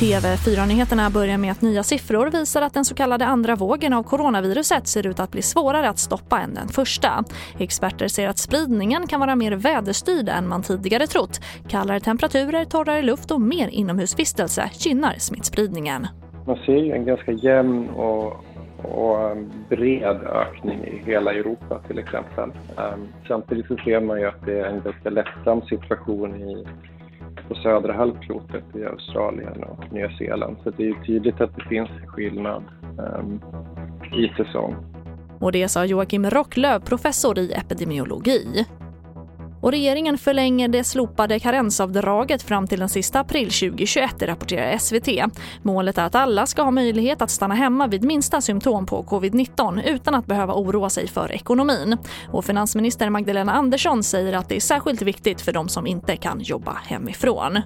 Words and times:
TV4-nyheterna 0.00 1.10
börjar 1.10 1.38
med 1.38 1.52
att 1.52 1.62
nya 1.62 1.82
siffror 1.82 2.30
visar 2.30 2.62
att 2.62 2.74
den 2.74 2.84
så 2.84 2.94
kallade 2.94 3.26
andra 3.26 3.56
vågen 3.56 3.92
av 3.92 4.02
coronaviruset 4.02 4.86
ser 4.86 5.06
ut 5.06 5.20
att 5.20 5.30
bli 5.30 5.42
svårare 5.42 5.88
att 5.88 5.98
stoppa 5.98 6.40
än 6.40 6.54
den 6.54 6.68
första. 6.68 7.24
Experter 7.58 8.08
ser 8.08 8.28
att 8.28 8.38
spridningen 8.38 9.06
kan 9.06 9.20
vara 9.20 9.36
mer 9.36 9.52
väderstyrd 9.52 10.28
än 10.28 10.48
man 10.48 10.62
tidigare 10.62 11.06
trott. 11.06 11.40
Kallare 11.68 12.00
temperaturer, 12.00 12.64
torrare 12.64 13.02
luft 13.02 13.30
och 13.30 13.40
mer 13.40 13.68
inomhusvistelse 13.68 14.70
gynnar 14.78 15.14
smittspridningen. 15.18 16.06
Man 16.46 16.56
ser 16.56 16.72
ju 16.72 16.92
en 16.92 17.04
ganska 17.04 17.32
jämn 17.32 17.88
och, 17.88 18.44
och 18.82 19.30
ehm, 19.30 19.50
bred 19.68 20.16
ökning 20.26 20.84
i 20.84 21.02
hela 21.06 21.32
Europa 21.32 21.80
till 21.86 21.98
exempel. 21.98 22.50
Ehm, 22.78 23.08
samtidigt 23.28 23.66
så 23.66 23.76
ser 23.76 24.00
man 24.00 24.20
ju 24.20 24.26
att 24.26 24.46
det 24.46 24.60
är 24.60 24.64
en 24.64 24.82
ganska 24.82 25.10
lättsam 25.10 25.62
situation 25.62 26.36
i 26.36 26.66
på 27.48 27.54
södra 27.54 27.92
halvklotet 27.92 28.64
i 28.74 28.84
Australien 28.84 29.62
och 29.62 29.92
Nya 29.92 30.10
Zeeland. 30.18 30.56
Så 30.64 30.70
det 30.70 30.88
är 30.88 31.04
tydligt 31.06 31.40
att 31.40 31.56
det 31.56 31.64
finns 31.68 31.90
skillnad 32.06 32.64
um, 32.98 33.40
i 34.16 34.28
säsong. 34.36 34.76
Och 35.40 35.52
det 35.52 35.68
sa 35.68 35.84
Joakim 35.84 36.30
Rocklöv, 36.30 36.80
professor 36.80 37.38
i 37.38 37.52
epidemiologi. 37.52 38.66
Och 39.68 39.72
regeringen 39.72 40.18
förlänger 40.18 40.68
det 40.68 40.84
slopade 40.84 41.40
karensavdraget 41.40 42.42
fram 42.42 42.66
till 42.66 42.80
den 42.80 42.88
sista 42.88 43.20
april 43.20 43.50
2021, 43.50 44.22
rapporterar 44.22 44.78
SVT. 44.78 45.32
Målet 45.62 45.98
är 45.98 46.04
att 46.04 46.14
alla 46.14 46.46
ska 46.46 46.62
ha 46.62 46.70
möjlighet 46.70 47.22
att 47.22 47.30
stanna 47.30 47.54
hemma 47.54 47.86
vid 47.86 48.04
minsta 48.04 48.40
symptom 48.40 48.86
på 48.86 49.04
covid-19 49.04 49.82
utan 49.84 50.14
att 50.14 50.26
behöva 50.26 50.54
oroa 50.54 50.90
sig 50.90 51.08
för 51.08 51.32
ekonomin. 51.32 51.96
Och 52.32 52.44
finansminister 52.44 53.10
Magdalena 53.10 53.52
Andersson 53.52 54.02
säger 54.02 54.32
att 54.32 54.48
det 54.48 54.56
är 54.56 54.60
särskilt 54.60 55.02
viktigt 55.02 55.40
för 55.40 55.52
de 55.52 55.68
som 55.68 55.86
inte 55.86 56.16
kan 56.16 56.40
jobba 56.40 56.72
hemifrån. 56.72 57.58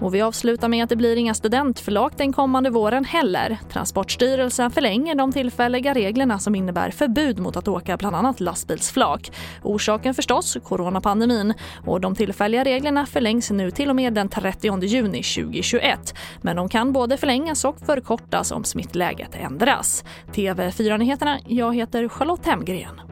Och 0.00 0.14
vi 0.14 0.22
avslutar 0.22 0.68
med 0.68 0.84
att 0.84 0.88
det 0.88 0.96
blir 0.96 1.16
inga 1.16 1.34
studentförlag 1.34 2.12
den 2.16 2.32
kommande 2.32 2.70
våren 2.70 3.04
heller. 3.04 3.58
Transportstyrelsen 3.72 4.70
förlänger 4.70 5.14
de 5.14 5.32
tillfälliga 5.32 5.94
reglerna 5.94 6.38
som 6.38 6.54
innebär 6.54 6.90
förbud 6.90 7.38
mot 7.38 7.56
att 7.56 7.68
åka 7.68 7.96
bland 7.96 8.16
annat 8.16 8.40
lastbilsflak. 8.40 9.32
Orsaken 9.62 10.14
förstås 10.14 10.56
coronapandemin 10.64 11.54
och 11.86 12.00
de 12.00 12.14
tillfälliga 12.14 12.64
reglerna 12.64 13.06
förlängs 13.06 13.50
nu 13.50 13.70
till 13.70 13.90
och 13.90 13.96
med 13.96 14.14
den 14.14 14.28
30 14.28 14.84
juni 14.84 15.22
2021. 15.22 16.14
Men 16.42 16.56
de 16.56 16.68
kan 16.68 16.92
både 16.92 17.16
förlängas 17.16 17.64
och 17.64 17.78
förkortas 17.80 18.50
om 18.50 18.64
smittläget 18.64 19.34
ändras. 19.34 20.04
TV4-nyheterna, 20.32 21.38
jag 21.46 21.74
heter 21.74 22.08
Charlotte 22.08 22.46
Hemgren. 22.46 23.07